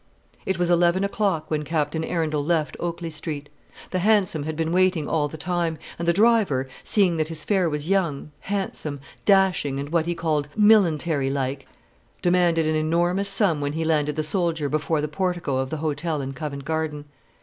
[0.47, 3.49] It was eleven o'clock when Captain Arundel left Oakley Street.
[3.91, 7.69] The hansom had been waiting all the time, and the driver, seeing that his fare
[7.69, 11.67] was young, handsome, dashing, and what he called "milingtary like,"
[12.23, 16.19] demanded an enormous sum when he landed the soldier before the portico of the hotel
[16.19, 17.05] in Covent Garden.